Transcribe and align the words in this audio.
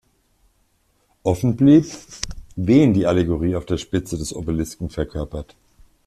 Offen 1.21 1.55
blieb, 1.55 1.85
wen 2.55 2.91
die 2.95 3.05
Allegorie 3.05 3.55
auf 3.55 3.67
der 3.67 3.77
Spitze 3.77 4.17
des 4.17 4.33
Obelisken 4.33 4.89
verkörpert. 4.89 5.55